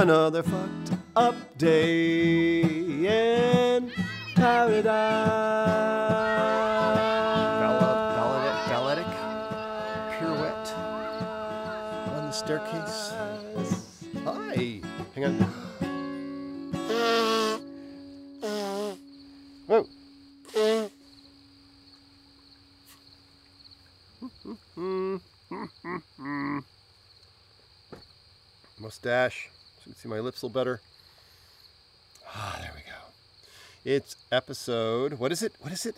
another 0.00 0.42
fucked 0.42 0.92
up 1.14 1.36
day 1.56 2.60
in 2.60 3.90
paradise. 4.34 4.90
Balletic, 7.62 8.68
balletic 8.68 9.06
pirouette 10.18 10.74
on 12.14 12.26
the 12.26 12.32
staircase. 12.32 13.14
Hi. 14.24 14.80
Hang 15.14 15.24
on. 15.24 15.34
Whoa. 19.66 19.86
Mustache. 28.78 29.50
See 29.96 30.08
my 30.08 30.20
lips 30.20 30.42
a 30.42 30.46
little 30.46 30.60
better. 30.60 30.80
Ah, 32.28 32.58
there 32.60 32.72
we 32.74 32.82
go. 32.82 32.98
It's 33.82 34.16
episode. 34.30 35.14
What 35.14 35.32
is 35.32 35.42
it? 35.42 35.54
What 35.60 35.72
is 35.72 35.86
it? 35.86 35.96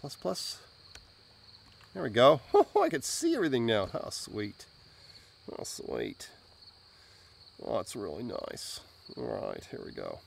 Plus 0.00 0.14
plus. 0.16 0.58
There 1.94 2.02
we 2.02 2.10
go. 2.10 2.40
Oh, 2.54 2.82
I 2.82 2.90
can 2.90 3.02
see 3.02 3.34
everything 3.34 3.64
now. 3.64 3.86
How 3.86 4.10
sweet. 4.10 4.66
Oh, 5.50 5.64
sweet. 5.64 6.28
Oh, 7.64 7.78
it's 7.78 7.96
really 7.96 8.22
nice. 8.22 8.80
All 9.16 9.24
right, 9.24 9.64
here 9.70 9.80
we 9.84 9.92
go. 9.92 10.20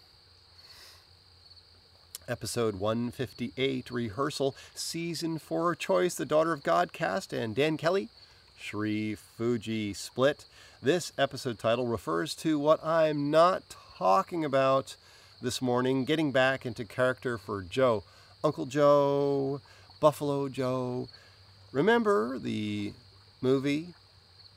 Episode 2.28 2.76
158, 2.76 3.92
Rehearsal, 3.92 4.56
Season 4.74 5.38
4 5.38 5.76
Choice, 5.76 6.16
The 6.16 6.26
Daughter 6.26 6.54
of 6.54 6.64
God 6.64 6.92
cast, 6.92 7.34
and 7.34 7.56
Dan 7.56 7.78
Kelly, 7.78 8.10
Shri 8.58 9.16
Fuji 9.16 9.94
split. 9.94 10.46
This 10.86 11.12
episode 11.18 11.58
title 11.58 11.88
refers 11.88 12.36
to 12.36 12.60
what 12.60 12.80
I'm 12.86 13.32
not 13.32 13.64
talking 13.98 14.46
about 14.46 14.96
this 15.42 15.60
morning, 15.60 16.06
getting 16.06 16.32
back 16.32 16.64
into 16.64 16.86
character 16.86 17.40
for 17.40 17.64
Joe. 17.64 18.04
Uncle 18.44 18.68
Joe, 18.68 19.62
Buffalo 20.00 20.48
Joe. 20.48 21.08
Remember 21.72 22.38
the 22.38 22.94
movie 23.42 23.96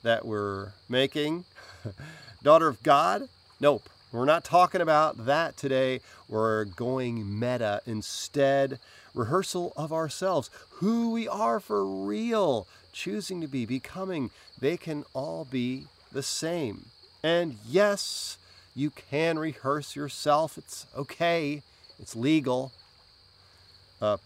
that 0.03 0.27
we're 0.27 0.75
making, 0.87 1.47
Daughter 2.43 2.69
of 2.69 2.83
God? 2.83 3.31
Nope. 3.59 3.89
We're 4.13 4.27
not 4.27 4.45
talking 4.45 4.83
about 4.83 5.25
that 5.25 5.57
today. 5.57 6.03
We're 6.29 6.67
going 6.67 7.41
meta 7.41 7.81
instead. 7.87 8.79
Rehearsal 9.15 9.73
of 9.79 9.95
ourselves, 9.95 10.51
who 10.73 11.11
we 11.11 11.27
are 11.27 11.59
for 11.59 11.87
real, 11.87 12.67
choosing 12.93 13.41
to 13.41 13.49
be, 13.49 13.65
becoming. 13.65 14.31
They 14.61 14.77
can 14.77 15.05
all 15.15 15.47
be 15.51 15.87
the 16.13 16.23
same. 16.23 16.87
And 17.23 17.57
yes, 17.69 18.39
you 18.75 18.91
can 18.91 19.39
rehearse 19.39 19.97
yourself. 19.97 20.57
It's 20.57 20.87
okay, 20.97 21.63
it's 21.99 22.15
legal. 22.15 22.73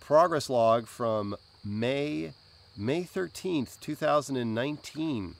Progress 0.00 0.50
log 0.50 0.86
from 0.86 1.36
May 1.64 2.32
May 2.76 3.02
13th, 3.02 3.78
2019. 3.80 5.34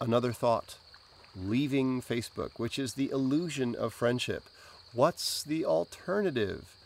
Another 0.00 0.32
thought 0.32 0.76
leaving 1.36 2.00
Facebook, 2.00 2.50
which 2.56 2.78
is 2.78 2.94
the 2.94 3.10
illusion 3.10 3.74
of 3.74 3.92
friendship. 3.92 4.44
What's 4.92 5.42
the 5.42 5.64
alternative? 5.64 6.76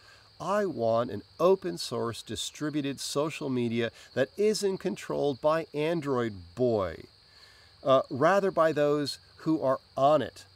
I 0.40 0.64
want 0.66 1.10
an 1.10 1.22
open 1.38 1.78
source 1.78 2.22
distributed 2.22 2.98
social 2.98 3.48
media 3.48 3.90
that 4.14 4.30
isn't 4.36 4.78
controlled 4.78 5.40
by 5.40 5.66
Android 5.72 6.34
Boy, 6.54 7.04
uh, 7.84 8.02
rather 8.10 8.50
by 8.50 8.72
those 8.72 9.18
who 9.38 9.60
are 9.60 9.78
on 9.96 10.22
it. 10.22 10.46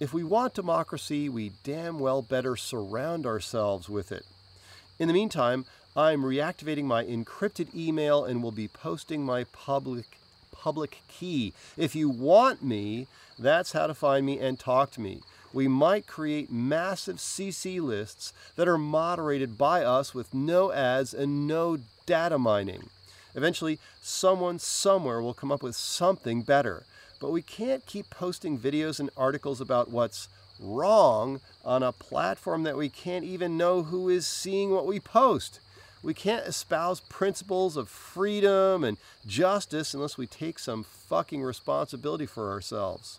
If 0.00 0.14
we 0.14 0.24
want 0.24 0.54
democracy, 0.54 1.28
we 1.28 1.52
damn 1.64 1.98
well 1.98 2.22
better 2.22 2.56
surround 2.56 3.26
ourselves 3.26 3.88
with 3.88 4.12
it. 4.12 4.24
In 4.98 5.08
the 5.08 5.14
meantime, 5.14 5.64
I'm 5.96 6.22
reactivating 6.22 6.84
my 6.84 7.04
encrypted 7.04 7.74
email 7.74 8.24
and 8.24 8.42
will 8.42 8.52
be 8.52 8.68
posting 8.68 9.24
my 9.24 9.44
public 9.44 10.06
public 10.52 11.00
key. 11.08 11.52
If 11.76 11.94
you 11.94 12.08
want 12.08 12.62
me, 12.62 13.06
that's 13.38 13.72
how 13.72 13.86
to 13.86 13.94
find 13.94 14.26
me 14.26 14.38
and 14.38 14.58
talk 14.58 14.90
to 14.92 15.00
me. 15.00 15.20
We 15.52 15.68
might 15.68 16.06
create 16.06 16.50
massive 16.50 17.16
CC 17.16 17.80
lists 17.80 18.32
that 18.56 18.68
are 18.68 18.78
moderated 18.78 19.56
by 19.56 19.82
us 19.84 20.14
with 20.14 20.34
no 20.34 20.72
ads 20.72 21.14
and 21.14 21.46
no 21.46 21.78
data 22.06 22.38
mining. 22.38 22.90
Eventually, 23.34 23.78
someone 24.00 24.58
somewhere 24.58 25.20
will 25.20 25.34
come 25.34 25.52
up 25.52 25.62
with 25.62 25.76
something 25.76 26.42
better. 26.42 26.84
But 27.20 27.32
we 27.32 27.42
can't 27.42 27.86
keep 27.86 28.10
posting 28.10 28.58
videos 28.58 29.00
and 29.00 29.10
articles 29.16 29.60
about 29.60 29.90
what's 29.90 30.28
wrong 30.60 31.40
on 31.64 31.82
a 31.82 31.92
platform 31.92 32.62
that 32.64 32.76
we 32.76 32.88
can't 32.88 33.24
even 33.24 33.56
know 33.56 33.84
who 33.84 34.08
is 34.08 34.26
seeing 34.26 34.70
what 34.70 34.86
we 34.86 35.00
post. 35.00 35.60
We 36.02 36.14
can't 36.14 36.46
espouse 36.46 37.00
principles 37.00 37.76
of 37.76 37.88
freedom 37.88 38.84
and 38.84 38.98
justice 39.26 39.94
unless 39.94 40.16
we 40.16 40.26
take 40.26 40.58
some 40.58 40.84
fucking 40.84 41.42
responsibility 41.42 42.26
for 42.26 42.50
ourselves. 42.50 43.18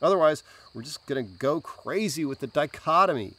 Otherwise, 0.00 0.42
we're 0.72 0.82
just 0.82 1.06
going 1.06 1.24
to 1.24 1.32
go 1.38 1.60
crazy 1.60 2.24
with 2.24 2.40
the 2.40 2.46
dichotomy. 2.46 3.34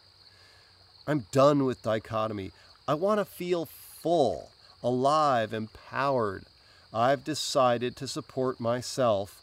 I'm 1.07 1.25
done 1.31 1.65
with 1.65 1.81
dichotomy. 1.81 2.51
I 2.87 2.93
want 2.93 3.19
to 3.19 3.25
feel 3.25 3.65
full, 3.65 4.49
alive, 4.83 5.53
empowered. 5.53 6.45
I've 6.93 7.23
decided 7.23 7.95
to 7.97 8.07
support 8.07 8.59
myself 8.59 9.41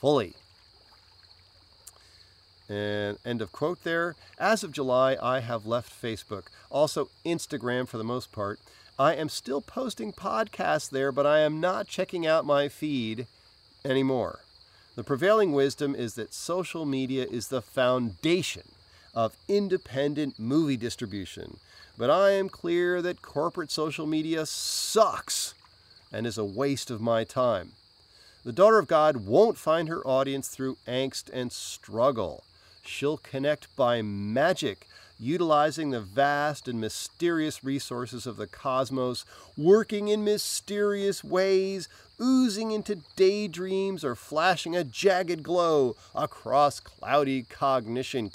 fully. 0.00 0.34
And 2.68 3.18
end 3.24 3.40
of 3.40 3.52
quote 3.52 3.82
there. 3.84 4.14
As 4.38 4.62
of 4.62 4.72
July, 4.72 5.16
I 5.20 5.40
have 5.40 5.66
left 5.66 5.90
Facebook, 5.90 6.44
also 6.70 7.08
Instagram 7.24 7.88
for 7.88 7.98
the 7.98 8.04
most 8.04 8.30
part. 8.32 8.60
I 8.98 9.14
am 9.14 9.28
still 9.28 9.60
posting 9.60 10.12
podcasts 10.12 10.90
there, 10.90 11.12
but 11.12 11.24
I 11.24 11.38
am 11.38 11.60
not 11.60 11.86
checking 11.86 12.26
out 12.26 12.44
my 12.44 12.68
feed 12.68 13.26
anymore. 13.84 14.40
The 14.96 15.04
prevailing 15.04 15.52
wisdom 15.52 15.94
is 15.94 16.14
that 16.14 16.34
social 16.34 16.84
media 16.84 17.24
is 17.24 17.48
the 17.48 17.62
foundation 17.62 18.64
of 19.14 19.36
independent 19.46 20.38
movie 20.38 20.76
distribution, 20.76 21.58
but 21.98 22.10
I 22.10 22.30
am 22.30 22.48
clear 22.48 23.02
that 23.02 23.22
corporate 23.22 23.72
social 23.72 24.06
media 24.06 24.46
sucks 24.46 25.54
and 26.12 26.26
is 26.26 26.38
a 26.38 26.44
waste 26.44 26.92
of 26.92 27.00
my 27.00 27.24
time. 27.24 27.72
The 28.44 28.52
daughter 28.52 28.78
of 28.78 28.86
God 28.86 29.26
won't 29.26 29.58
find 29.58 29.88
her 29.88 30.06
audience 30.06 30.46
through 30.46 30.78
angst 30.86 31.28
and 31.32 31.52
struggle. 31.52 32.44
She'll 32.84 33.18
connect 33.18 33.74
by 33.74 34.00
magic, 34.00 34.86
utilizing 35.18 35.90
the 35.90 36.00
vast 36.00 36.68
and 36.68 36.80
mysterious 36.80 37.64
resources 37.64 38.26
of 38.26 38.36
the 38.36 38.46
cosmos, 38.46 39.24
working 39.56 40.06
in 40.06 40.22
mysterious 40.24 41.24
ways, 41.24 41.88
oozing 42.22 42.70
into 42.70 43.00
daydreams 43.16 44.04
or 44.04 44.14
flashing 44.14 44.76
a 44.76 44.84
jagged 44.84 45.42
glow 45.42 45.96
across 46.14 46.78
cloudy 46.78 47.42
cognition. 47.42 48.30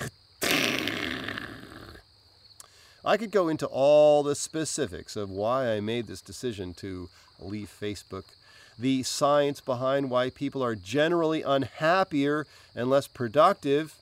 I 3.05 3.17
could 3.17 3.31
go 3.31 3.49
into 3.49 3.65
all 3.67 4.23
the 4.23 4.35
specifics 4.35 5.17
of 5.17 5.29
why 5.29 5.67
I 5.73 5.81
made 5.81 6.07
this 6.07 6.21
decision 6.21 6.73
to 6.75 7.09
leave 7.39 7.69
Facebook, 7.69 8.23
the 8.79 9.03
science 9.03 9.59
behind 9.59 10.09
why 10.09 10.29
people 10.29 10.63
are 10.63 10.75
generally 10.75 11.41
unhappier 11.41 12.47
and 12.73 12.89
less 12.89 13.07
productive 13.07 13.95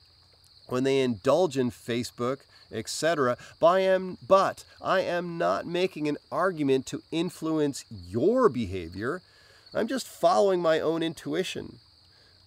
when 0.68 0.84
they 0.84 1.00
indulge 1.00 1.58
in 1.58 1.72
Facebook, 1.72 2.38
etc. 2.70 3.36
But 3.58 4.64
I 4.80 5.00
am 5.00 5.36
not 5.36 5.66
making 5.66 6.08
an 6.08 6.18
argument 6.30 6.86
to 6.86 7.02
influence 7.10 7.84
your 7.90 8.48
behavior. 8.48 9.20
I'm 9.74 9.88
just 9.88 10.06
following 10.06 10.62
my 10.62 10.78
own 10.78 11.02
intuition. 11.02 11.78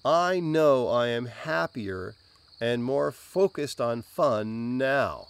I 0.05 0.39
know 0.39 0.87
I 0.87 1.07
am 1.07 1.25
happier 1.25 2.15
and 2.61 2.83
more 2.83 3.11
focused 3.11 3.81
on 3.81 4.03
fun 4.03 4.77
now. 4.77 5.27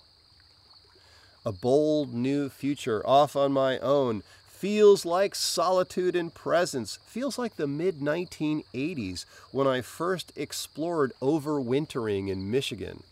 A 1.47 1.51
bold 1.51 2.12
new 2.12 2.50
future 2.50 3.06
off 3.06 3.36
on 3.36 3.51
my 3.51 3.77
own 3.77 4.24
feels 4.47 5.06
like 5.06 5.36
solitude 5.36 6.15
and 6.15 6.33
presence, 6.33 6.97
feels 7.06 7.38
like 7.38 7.56
the 7.56 7.68
mid 7.68 8.00
1980s 8.00 9.25
when 9.51 9.68
I 9.68 9.81
first 9.81 10.33
explored 10.36 11.13
overwintering 11.21 12.30
in 12.30 12.50
Michigan. 12.50 13.03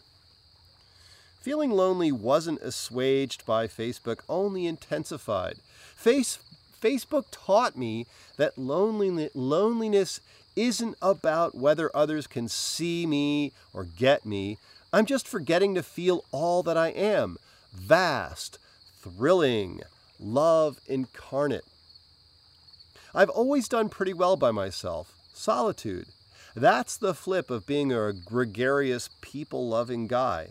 Feeling 1.42 1.70
lonely 1.70 2.12
wasn't 2.12 2.62
assuaged 2.64 3.46
by 3.46 3.68
Facebook, 3.68 4.22
only 4.28 4.66
intensified. 4.66 5.58
Face, 5.96 6.40
Facebook 6.82 7.26
taught 7.30 7.78
me 7.78 8.08
that 8.38 8.58
loneliness 8.58 10.22
isn't 10.56 10.98
about 11.04 11.54
whether 11.54 11.96
others 11.96 12.26
can 12.26 12.48
see 12.48 13.06
me 13.06 13.52
or 13.74 13.84
get 13.84 14.26
me. 14.26 14.58
I'm 14.92 15.06
just 15.06 15.28
forgetting 15.28 15.76
to 15.76 15.84
feel 15.84 16.24
all 16.32 16.64
that 16.64 16.78
I 16.78 16.88
am 16.90 17.38
vast, 17.74 18.60
thrilling, 19.02 19.82
love 20.20 20.80
incarnate. 20.88 21.66
I've 23.14 23.30
always 23.30 23.68
done 23.68 23.90
pretty 23.90 24.14
well 24.14 24.36
by 24.36 24.52
myself. 24.52 25.14
Solitude. 25.34 26.08
That's 26.56 26.98
the 26.98 27.14
flip 27.14 27.50
of 27.50 27.66
being 27.66 27.92
a 27.92 28.14
gregarious, 28.14 29.10
people 29.22 29.68
loving 29.68 30.08
guy. 30.08 30.50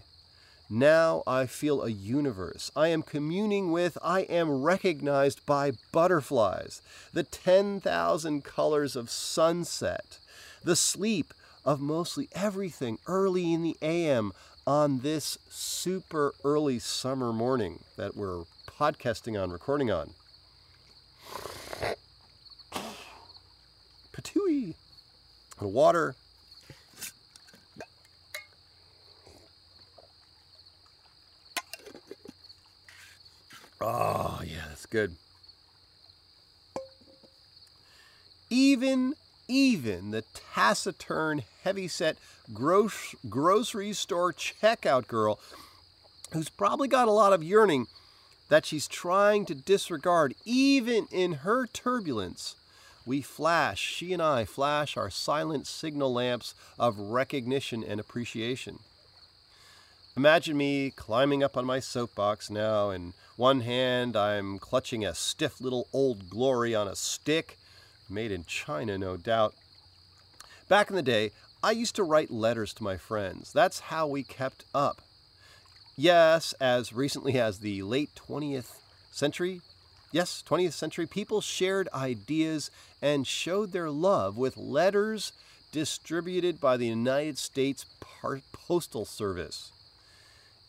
Now 0.68 1.22
I 1.26 1.46
feel 1.46 1.82
a 1.82 1.90
universe. 1.90 2.70
I 2.74 2.88
am 2.88 3.02
communing 3.02 3.72
with, 3.72 3.98
I 4.02 4.20
am 4.22 4.62
recognized 4.62 5.44
by 5.44 5.72
butterflies, 5.92 6.80
the 7.12 7.22
10,000 7.22 8.42
colors 8.42 8.96
of 8.96 9.10
sunset, 9.10 10.18
the 10.64 10.74
sleep 10.76 11.34
of 11.64 11.80
mostly 11.80 12.28
everything 12.32 12.98
early 13.06 13.52
in 13.52 13.62
the 13.62 13.76
AM 13.82 14.32
on 14.66 15.00
this 15.00 15.38
super 15.48 16.32
early 16.44 16.78
summer 16.78 17.32
morning 17.32 17.80
that 17.96 18.16
we're 18.16 18.44
podcasting 18.66 19.40
on, 19.40 19.50
recording 19.50 19.90
on. 19.90 20.10
Patooey. 24.12 24.74
The 25.58 25.68
water 25.68 26.14
Oh, 33.84 34.40
yeah, 34.46 34.62
that's 34.68 34.86
good. 34.86 35.16
Even, 38.48 39.14
even 39.52 40.10
the 40.10 40.24
taciturn, 40.54 41.42
heavyset 41.62 42.16
gross, 42.54 43.14
grocery 43.28 43.92
store 43.92 44.32
checkout 44.32 45.06
girl, 45.06 45.38
who's 46.32 46.48
probably 46.48 46.88
got 46.88 47.08
a 47.08 47.12
lot 47.12 47.32
of 47.34 47.44
yearning 47.44 47.86
that 48.48 48.64
she's 48.64 48.88
trying 48.88 49.44
to 49.46 49.54
disregard, 49.54 50.34
even 50.44 51.06
in 51.10 51.32
her 51.32 51.66
turbulence, 51.66 52.56
we 53.04 53.20
flash, 53.20 53.80
she 53.80 54.12
and 54.12 54.22
I 54.22 54.44
flash 54.44 54.96
our 54.96 55.10
silent 55.10 55.66
signal 55.66 56.12
lamps 56.12 56.54
of 56.78 56.98
recognition 56.98 57.82
and 57.82 57.98
appreciation. 57.98 58.78
Imagine 60.16 60.56
me 60.56 60.90
climbing 60.90 61.42
up 61.42 61.56
on 61.56 61.64
my 61.64 61.80
soapbox 61.80 62.50
now. 62.50 62.90
In 62.90 63.14
one 63.36 63.62
hand, 63.62 64.14
I'm 64.16 64.58
clutching 64.58 65.04
a 65.04 65.14
stiff 65.14 65.60
little 65.60 65.88
old 65.92 66.28
glory 66.28 66.74
on 66.74 66.86
a 66.86 66.94
stick, 66.94 67.58
made 68.12 68.30
in 68.30 68.44
China, 68.44 68.96
no 68.98 69.16
doubt. 69.16 69.54
Back 70.68 70.90
in 70.90 70.96
the 70.96 71.02
day, 71.02 71.32
I 71.62 71.72
used 71.72 71.96
to 71.96 72.04
write 72.04 72.30
letters 72.30 72.72
to 72.74 72.84
my 72.84 72.96
friends. 72.96 73.52
That's 73.52 73.80
how 73.80 74.06
we 74.06 74.22
kept 74.22 74.64
up. 74.74 75.00
Yes, 75.96 76.54
as 76.60 76.92
recently 76.92 77.38
as 77.38 77.58
the 77.58 77.82
late 77.82 78.10
20th 78.14 78.78
century, 79.10 79.60
yes, 80.10 80.42
20th 80.46 80.72
century, 80.72 81.06
people 81.06 81.40
shared 81.40 81.88
ideas 81.94 82.70
and 83.00 83.26
showed 83.26 83.72
their 83.72 83.90
love 83.90 84.36
with 84.36 84.56
letters 84.56 85.32
distributed 85.72 86.60
by 86.60 86.76
the 86.76 86.86
United 86.86 87.38
States 87.38 87.86
Postal 88.52 89.04
Service. 89.04 89.72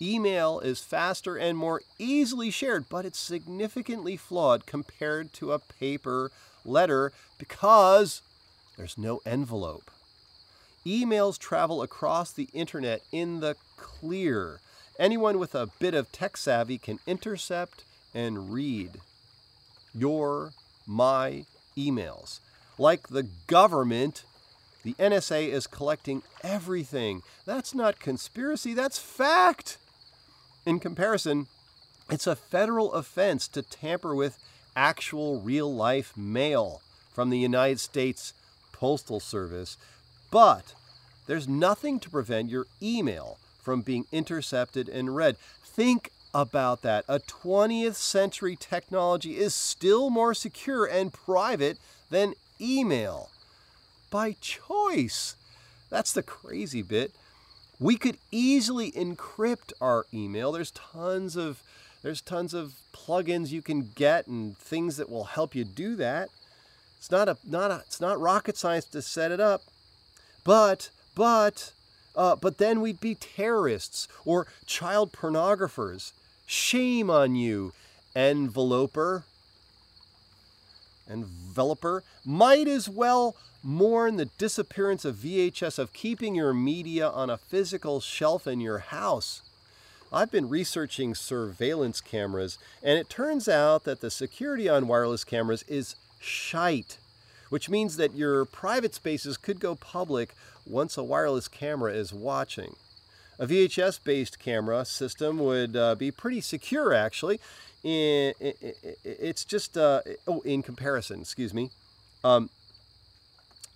Email 0.02 0.60
is 0.60 0.82
faster 0.82 1.38
and 1.38 1.58
more 1.58 1.82
easily 1.98 2.52
shared, 2.52 2.90
but 2.90 3.06
it's 3.06 3.20
significantly 3.20 4.18
flawed 4.18 4.66
compared 4.66 5.32
to 5.34 5.52
a 5.52 5.60
paper 5.60 6.32
letter 6.66 7.12
because 7.38 8.22
there's 8.78 8.98
no 8.98 9.22
envelope. 9.26 9.92
Emails 10.86 11.38
travel 11.38 11.82
across 11.82 12.32
the 12.32 12.50
internet 12.54 13.02
in 13.12 13.40
the 13.40 13.56
clear. 13.78 14.60
Anyone 15.00 15.40
with 15.40 15.56
a 15.56 15.70
bit 15.80 15.94
of 15.94 16.12
tech 16.12 16.38
savvy 16.38 16.78
can 16.78 17.00
intercept 17.08 17.84
and 18.14 18.52
read 18.52 19.00
your, 19.94 20.52
my 20.86 21.46
emails. 21.78 22.40
Like 22.78 23.08
the 23.08 23.28
government, 23.48 24.24
the 24.84 24.94
NSA 24.94 25.50
is 25.50 25.68
collecting 25.68 26.24
everything. 26.44 27.22
That's 27.46 27.74
not 27.74 28.00
conspiracy, 28.00 28.74
that's 28.74 29.00
fact. 29.00 29.78
In 30.66 30.80
comparison, 30.80 31.48
it's 32.10 32.28
a 32.28 32.36
federal 32.36 32.94
offense 32.94 33.48
to 33.50 33.62
tamper 33.62 34.14
with 34.14 34.38
actual 34.76 35.40
real 35.40 35.74
life 35.74 36.16
mail 36.18 36.82
from 37.14 37.30
the 37.30 37.38
United 37.38 37.80
States 37.80 38.34
Postal 38.72 39.20
Service, 39.20 39.78
but 40.32 40.74
there's 41.28 41.48
nothing 41.48 42.00
to 42.00 42.10
prevent 42.10 42.50
your 42.50 42.66
email 42.82 43.38
from 43.62 43.82
being 43.82 44.06
intercepted 44.12 44.90
and 44.90 45.16
read. 45.16 45.38
Think 45.64 46.12
about 46.34 46.82
that. 46.82 47.06
A 47.08 47.20
20th 47.20 47.96
century 47.96 48.58
technology 48.60 49.38
is 49.38 49.54
still 49.54 50.10
more 50.10 50.34
secure 50.34 50.86
and 50.86 51.14
private 51.14 51.78
than 52.10 52.34
email 52.60 53.30
by 54.12 54.36
choice. 54.42 55.36
That's 55.90 56.12
the 56.12 56.24
crazy 56.24 56.82
bit. 56.82 57.12
We 57.80 57.98
could 57.98 58.18
easily 58.32 58.92
encrypt 58.92 59.74
our 59.82 60.06
email. 60.14 60.52
There's 60.52 60.72
tons 60.72 61.36
of 61.36 61.64
there's 62.04 62.22
tons 62.22 62.54
of 62.54 62.74
plugins 62.94 63.50
you 63.50 63.62
can 63.62 63.90
get 63.96 64.28
and 64.28 64.58
things 64.58 64.98
that 64.98 65.10
will 65.10 65.24
help 65.24 65.56
you 65.56 65.64
do 65.64 65.96
that. 65.96 66.30
It's 66.98 67.10
not 67.10 67.28
a 67.28 67.38
not 67.46 67.72
a, 67.72 67.84
it's 67.86 68.00
not 68.00 68.20
rocket 68.20 68.58
science 68.58 68.86
to 68.86 69.02
set 69.02 69.32
it 69.32 69.40
up. 69.40 69.62
But 70.44 70.90
but 71.16 71.74
uh, 72.16 72.36
but 72.36 72.58
then 72.58 72.82
we'd 72.82 73.00
be 73.00 73.16
terrorists 73.16 74.08
or 74.26 74.48
child 74.66 75.12
pornographers. 75.14 76.12
Shame 76.46 77.10
on 77.10 77.36
you, 77.36 77.74
enveloper. 78.16 79.24
Enveloper 81.10 82.04
might 82.26 82.68
as 82.68 82.88
well 82.88 83.36
mourn 83.64 84.18
the 84.18 84.26
disappearance 84.26 85.06
of 85.06 85.16
VHS, 85.16 85.80
of 85.80 85.94
keeping 85.94 86.36
your 86.36 86.54
media 86.54 87.08
on 87.10 87.30
a 87.30 87.38
physical 87.38 88.02
shelf 88.02 88.46
in 88.46 88.60
your 88.60 88.80
house. 88.80 89.42
I've 90.14 90.30
been 90.30 90.48
researching 90.48 91.16
surveillance 91.16 92.00
cameras, 92.00 92.60
and 92.84 93.00
it 93.00 93.10
turns 93.10 93.50
out 93.50 93.84
that 93.86 94.00
the 94.00 94.12
security 94.12 94.70
on 94.70 94.88
wireless 94.88 95.24
cameras 95.24 95.64
is 95.68 95.96
shite, 96.20 97.00
which 97.50 97.68
means 97.68 97.98
that 97.98 98.16
your 98.16 98.46
private 98.46 98.94
spaces 98.94 99.38
could 99.38 99.60
go 99.60 99.74
public 99.74 100.36
once 100.68 100.98
a 100.98 101.04
wireless 101.04 101.48
camera 101.48 101.92
is 101.92 102.14
watching. 102.14 102.76
A 103.40 103.48
VHS 103.48 104.00
based 104.04 104.38
camera 104.38 104.86
system 104.86 105.40
would 105.40 105.76
uh, 105.76 105.96
be 105.96 106.12
pretty 106.12 106.42
secure, 106.42 106.94
actually. 106.94 107.40
It's 107.84 109.44
just, 109.44 109.76
uh, 109.76 110.02
oh, 110.28 110.42
in 110.42 110.62
comparison, 110.62 111.22
excuse 111.22 111.56
me. 111.56 111.72
Um, 112.24 112.52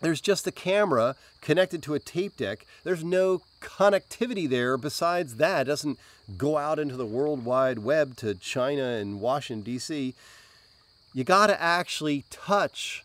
there's 0.02 0.22
just 0.22 0.46
the 0.46 0.52
camera 0.52 1.16
connected 1.42 1.82
to 1.84 1.94
a 1.96 2.00
tape 2.00 2.38
deck. 2.38 2.66
There's 2.84 3.04
no 3.04 3.42
connectivity 3.62 4.48
there 4.48 4.78
besides 4.78 5.36
that. 5.38 5.62
It 5.62 5.72
doesn't 5.72 6.00
go 6.38 6.58
out 6.58 6.78
into 6.80 6.96
the 6.96 7.06
World 7.06 7.46
Wide 7.46 7.80
Web 7.80 8.16
to 8.18 8.36
China 8.36 8.84
and 8.84 9.20
Washington, 9.20 9.64
D.C. 9.64 10.14
You 11.14 11.24
got 11.24 11.48
to 11.48 11.60
actually 11.62 12.26
touch 12.30 13.04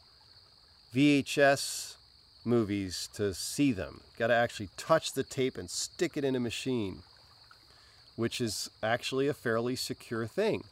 VHS 0.95 1.95
movies 2.45 3.09
to 3.15 3.33
see 3.33 3.73
them. 3.73 4.01
Got 4.19 4.27
to 4.27 4.35
actually 4.35 4.69
touch 4.77 5.13
the 5.15 5.23
tape 5.23 5.57
and 5.57 5.71
stick 5.71 6.17
it 6.17 6.25
in 6.25 6.37
a 6.37 6.41
machine. 6.41 7.03
which 8.17 8.41
is 8.41 8.71
actually 8.83 9.29
a 9.29 9.35
fairly 9.35 9.77
secure 9.77 10.27
thing. 10.27 10.65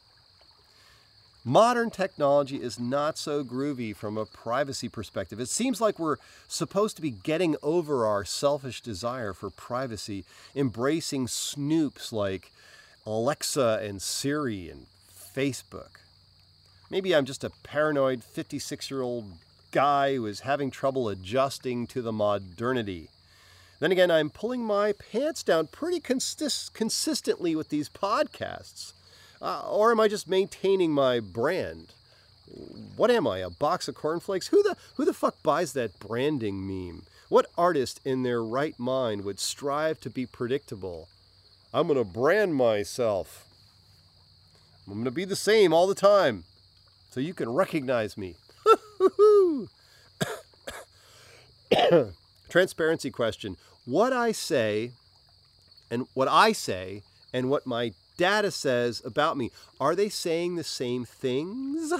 Modern 1.44 1.88
technology 1.88 2.56
is 2.62 2.78
not 2.78 3.16
so 3.16 3.42
groovy 3.42 3.97
from 3.97 4.18
a 4.18 4.26
privacy 4.26 4.90
perspective. 4.90 5.40
It 5.40 5.49
seems 5.49 5.80
like 5.80 5.99
we're 5.99 6.18
supposed 6.47 6.97
to 6.97 7.02
be 7.02 7.11
getting 7.11 7.56
over 7.62 8.06
our 8.06 8.26
selfish 8.26 8.82
desire 8.82 9.32
for 9.32 9.49
privacy, 9.49 10.25
embracing 10.54 11.28
snoops 11.28 12.12
like 12.12 12.52
Alexa 13.06 13.80
and 13.82 14.02
Siri 14.02 14.68
and 14.68 14.87
Facebook. 15.35 16.00
Maybe 16.90 17.16
I'm 17.16 17.25
just 17.25 17.42
a 17.42 17.52
paranoid 17.62 18.23
56 18.23 18.90
year 18.90 19.00
old 19.00 19.32
guy 19.70 20.16
who 20.16 20.26
is 20.26 20.40
having 20.40 20.70
trouble 20.70 21.09
adjusting 21.09 21.87
to 21.87 22.02
the 22.02 22.12
modernity. 22.12 23.09
Then 23.78 23.92
again, 23.92 24.11
I'm 24.11 24.28
pulling 24.28 24.62
my 24.62 24.92
pants 24.92 25.42
down 25.42 25.68
pretty 25.68 26.00
consist- 26.00 26.75
consistently 26.75 27.56
with 27.56 27.70
these 27.70 27.88
podcasts. 27.88 28.92
Uh, 29.40 29.62
or 29.68 29.90
am 29.90 30.00
I 30.00 30.09
just 30.09 30.28
maintaining 30.28 30.92
my 30.92 31.20
brand? 31.20 31.94
What 32.97 33.11
am 33.11 33.26
I, 33.26 33.38
a 33.38 33.50
box 33.50 33.88
of 33.88 33.94
cornflakes? 33.94 34.49
Who 34.49 34.62
the, 34.62 34.76
who 34.97 35.04
the 35.04 35.14
fuck 35.14 35.42
buys 35.42 35.73
that 35.73 35.99
branding 35.99 36.66
meme? 36.66 37.04
What 37.28 37.47
artist 37.56 38.00
in 38.04 38.23
their 38.23 38.42
right 38.42 38.78
mind 38.78 39.25
would 39.25 39.38
strive 39.38 40.00
to 40.00 40.11
be 40.11 40.26
predictable? 40.26 41.09
I'm 41.73 41.87
going 41.87 41.99
to 41.99 42.04
brand 42.04 42.56
myself. 42.56 43.47
I'm 44.87 44.94
going 44.94 45.04
to 45.04 45.12
be 45.12 45.25
the 45.25 45.37
same 45.37 45.73
all 45.73 45.87
the 45.87 45.94
time 45.94 46.44
so 47.11 47.20
you 47.20 47.32
can 47.32 47.49
recognize 47.49 48.18
me. 48.18 48.35
Transparency 52.49 53.11
question. 53.11 53.56
What 53.85 54.12
I 54.12 54.32
say 54.32 54.90
and 55.90 56.06
what 56.14 56.28
I 56.28 56.52
say 56.52 57.02
and 57.32 57.49
what 57.49 57.66
my 57.66 57.92
data 58.21 58.50
says 58.50 59.00
about 59.03 59.39
me, 59.39 59.50
are 59.81 59.97
they 59.97 60.11
saying 60.11 60.55
the 60.55 60.62
same 60.62 61.07
things? 61.07 61.91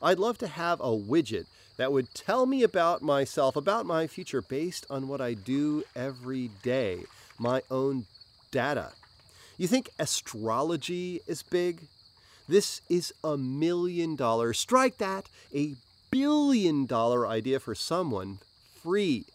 I'd 0.00 0.18
love 0.18 0.38
to 0.38 0.46
have 0.46 0.80
a 0.80 0.96
widget 0.96 1.44
that 1.76 1.92
would 1.92 2.14
tell 2.14 2.46
me 2.46 2.62
about 2.62 3.02
myself, 3.02 3.56
about 3.56 3.84
my 3.84 4.06
future, 4.06 4.40
based 4.40 4.86
on 4.88 5.06
what 5.06 5.20
I 5.20 5.34
do 5.34 5.84
every 5.94 6.48
day, 6.62 7.04
my 7.38 7.60
own 7.70 8.06
data. 8.50 8.92
You 9.58 9.68
think 9.68 9.90
astrology 9.98 11.20
is 11.26 11.42
big? 11.42 11.82
This 12.48 12.80
is 12.88 13.12
a 13.22 13.36
million 13.36 14.16
dollar, 14.16 14.54
strike 14.54 14.96
that, 14.96 15.28
a 15.54 15.74
billion 16.10 16.86
dollar 16.86 17.26
idea 17.26 17.60
for 17.60 17.74
someone 17.74 18.38
free 18.82 19.26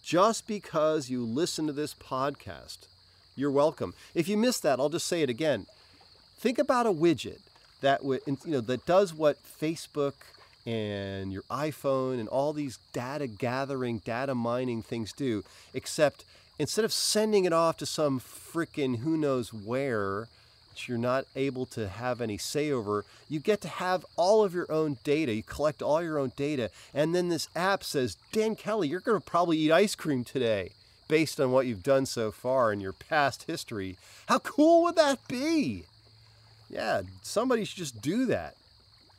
just 0.00 0.46
because 0.46 1.10
you 1.10 1.24
listen 1.24 1.66
to 1.66 1.72
this 1.72 1.92
podcast. 1.92 2.86
You're 3.34 3.50
welcome. 3.50 3.94
If 4.14 4.28
you 4.28 4.36
missed 4.36 4.62
that, 4.62 4.78
I'll 4.78 4.90
just 4.90 5.06
say 5.06 5.22
it 5.22 5.30
again. 5.30 5.66
Think 6.38 6.58
about 6.58 6.86
a 6.86 6.92
widget 6.92 7.38
that 7.80 8.04
would, 8.04 8.20
you 8.26 8.36
know, 8.44 8.60
that 8.60 8.84
does 8.84 9.14
what 9.14 9.38
Facebook 9.42 10.14
and 10.66 11.32
your 11.32 11.42
iPhone 11.50 12.20
and 12.20 12.28
all 12.28 12.52
these 12.52 12.78
data 12.92 13.26
gathering, 13.26 13.98
data 13.98 14.34
mining 14.34 14.82
things 14.82 15.12
do, 15.12 15.44
except 15.72 16.24
instead 16.58 16.84
of 16.84 16.92
sending 16.92 17.44
it 17.44 17.52
off 17.52 17.78
to 17.78 17.86
some 17.86 18.20
freaking 18.20 18.98
who 18.98 19.16
knows 19.16 19.52
where, 19.52 20.28
which 20.70 20.88
you're 20.88 20.98
not 20.98 21.24
able 21.34 21.64
to 21.66 21.88
have 21.88 22.20
any 22.20 22.36
say 22.36 22.70
over, 22.70 23.04
you 23.30 23.40
get 23.40 23.60
to 23.62 23.68
have 23.68 24.04
all 24.16 24.44
of 24.44 24.54
your 24.54 24.70
own 24.70 24.98
data. 25.04 25.32
You 25.32 25.42
collect 25.42 25.80
all 25.80 26.02
your 26.02 26.18
own 26.18 26.32
data. 26.36 26.70
And 26.92 27.14
then 27.14 27.30
this 27.30 27.48
app 27.56 27.82
says, 27.82 28.16
Dan 28.30 28.56
Kelly, 28.56 28.88
you're 28.88 29.00
going 29.00 29.20
to 29.20 29.24
probably 29.24 29.56
eat 29.56 29.72
ice 29.72 29.94
cream 29.94 30.22
today 30.22 30.72
based 31.12 31.38
on 31.38 31.52
what 31.52 31.66
you've 31.66 31.82
done 31.82 32.06
so 32.06 32.30
far 32.30 32.72
in 32.72 32.80
your 32.80 32.94
past 32.94 33.42
history. 33.42 33.98
How 34.28 34.38
cool 34.38 34.84
would 34.84 34.96
that 34.96 35.18
be? 35.28 35.84
Yeah, 36.70 37.02
somebody 37.20 37.66
should 37.66 37.76
just 37.76 38.00
do 38.00 38.24
that. 38.24 38.56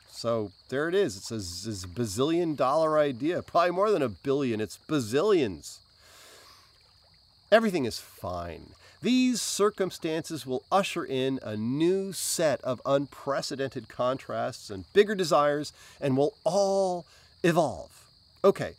So 0.09 0.49
there 0.69 0.89
it 0.89 0.95
is. 0.95 1.15
It's 1.15 1.31
a, 1.31 1.35
it's 1.35 1.83
a 1.83 1.87
bazillion 1.87 2.57
dollar 2.57 2.97
idea. 2.97 3.43
Probably 3.43 3.69
more 3.69 3.91
than 3.91 4.01
a 4.01 4.09
billion. 4.09 4.59
It's 4.59 4.79
bazillions. 4.89 5.77
Everything 7.51 7.85
is 7.85 7.99
fine. 7.99 8.71
These 9.03 9.39
circumstances 9.39 10.47
will 10.47 10.63
usher 10.71 11.05
in 11.05 11.39
a 11.43 11.55
new 11.55 12.11
set 12.11 12.59
of 12.61 12.81
unprecedented 12.87 13.87
contrasts 13.87 14.71
and 14.71 14.91
bigger 14.93 15.13
desires, 15.13 15.73
and 16.01 16.17
we'll 16.17 16.33
all 16.43 17.05
evolve. 17.43 17.91
Okay, 18.43 18.73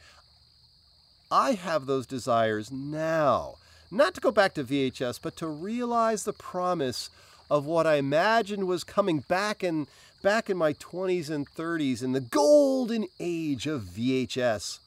I 1.34 1.54
have 1.54 1.86
those 1.86 2.06
desires 2.06 2.70
now. 2.70 3.56
Not 3.90 4.14
to 4.14 4.20
go 4.20 4.30
back 4.30 4.54
to 4.54 4.62
VHS, 4.62 5.18
but 5.20 5.34
to 5.38 5.48
realize 5.48 6.22
the 6.22 6.32
promise 6.32 7.10
of 7.50 7.66
what 7.66 7.88
I 7.88 7.96
imagined 7.96 8.68
was 8.68 8.84
coming 8.84 9.18
back 9.18 9.64
in 9.64 9.88
back 10.22 10.48
in 10.48 10.56
my 10.56 10.74
20s 10.74 11.30
and 11.30 11.50
30s 11.50 12.04
in 12.04 12.12
the 12.12 12.20
golden 12.20 13.08
age 13.18 13.66
of 13.66 13.82
VHS. 13.82 14.78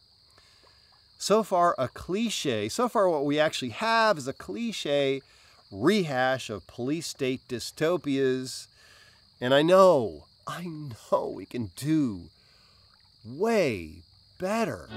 So 1.18 1.44
far 1.44 1.76
a 1.78 1.90
cliche, 1.90 2.70
so 2.70 2.88
far 2.88 3.10
what 3.10 3.26
we 3.26 3.42
actually 3.42 3.72
have 3.72 4.18
is 4.18 4.28
a 4.30 4.34
cliche 4.34 5.22
rehash 5.70 6.50
of 6.50 6.66
police 6.66 7.08
state 7.08 7.42
dystopias. 7.50 8.68
And 9.42 9.54
I 9.54 9.64
know, 9.64 10.24
I 10.48 10.64
know 10.64 11.28
we 11.28 11.46
can 11.46 11.72
do 11.76 12.30
way 13.26 13.96
better. 14.40 14.88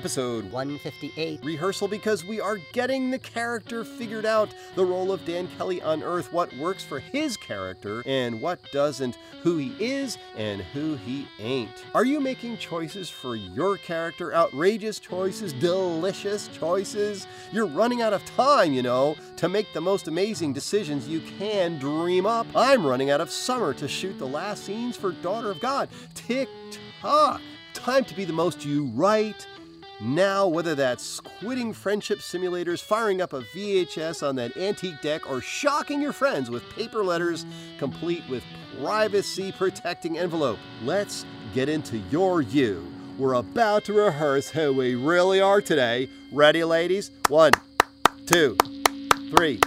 Episode 0.00 0.50
158. 0.50 1.44
rehearsal 1.44 1.86
because 1.86 2.24
we 2.24 2.40
are 2.40 2.56
getting 2.72 3.10
the 3.10 3.18
character 3.18 3.84
figured 3.84 4.24
out. 4.24 4.48
The 4.74 4.82
role 4.82 5.12
of 5.12 5.22
Dan 5.26 5.46
Kelly 5.58 5.82
on 5.82 6.02
Earth, 6.02 6.32
what 6.32 6.50
works 6.56 6.82
for 6.82 7.00
his 7.00 7.36
character 7.36 8.02
and 8.06 8.40
what 8.40 8.60
doesn't, 8.72 9.18
who 9.42 9.58
he 9.58 9.74
is 9.78 10.16
and 10.38 10.62
who 10.62 10.94
he 10.94 11.28
ain't. 11.38 11.84
Are 11.94 12.06
you 12.06 12.18
making 12.18 12.56
choices 12.56 13.10
for 13.10 13.36
your 13.36 13.76
character? 13.76 14.34
Outrageous 14.34 15.00
choices, 15.00 15.52
delicious 15.52 16.48
choices? 16.48 17.26
You're 17.52 17.66
running 17.66 18.00
out 18.00 18.14
of 18.14 18.24
time, 18.24 18.72
you 18.72 18.82
know, 18.82 19.16
to 19.36 19.50
make 19.50 19.70
the 19.74 19.82
most 19.82 20.08
amazing 20.08 20.54
decisions 20.54 21.08
you 21.08 21.20
can 21.38 21.78
dream 21.78 22.24
up. 22.24 22.46
I'm 22.56 22.86
running 22.86 23.10
out 23.10 23.20
of 23.20 23.30
summer 23.30 23.74
to 23.74 23.86
shoot 23.86 24.18
the 24.18 24.26
last 24.26 24.64
scenes 24.64 24.96
for 24.96 25.12
Daughter 25.12 25.50
of 25.50 25.60
God. 25.60 25.90
Tick 26.14 26.48
tock. 27.02 27.42
Time 27.74 28.04
to 28.06 28.14
be 28.16 28.24
the 28.24 28.32
most 28.32 28.64
you 28.64 28.86
right 28.94 29.46
now, 30.00 30.46
whether 30.46 30.74
that's 30.74 31.20
quitting 31.20 31.72
friendship 31.72 32.20
simulators, 32.20 32.82
firing 32.82 33.20
up 33.20 33.32
a 33.32 33.42
VHS 33.42 34.26
on 34.26 34.36
that 34.36 34.56
antique 34.56 35.00
deck, 35.02 35.28
or 35.30 35.40
shocking 35.40 36.00
your 36.00 36.12
friends 36.12 36.50
with 36.50 36.68
paper 36.70 37.04
letters 37.04 37.44
complete 37.78 38.22
with 38.28 38.42
privacy 38.80 39.52
protecting 39.52 40.18
envelope, 40.18 40.58
let's 40.84 41.26
get 41.54 41.68
into 41.68 41.98
your 42.10 42.40
you. 42.40 42.86
We're 43.18 43.34
about 43.34 43.84
to 43.84 43.92
rehearse 43.92 44.48
who 44.48 44.72
we 44.72 44.94
really 44.94 45.40
are 45.40 45.60
today. 45.60 46.08
Ready, 46.32 46.64
ladies? 46.64 47.10
One, 47.28 47.52
two, 48.26 48.56
three. 49.36 49.60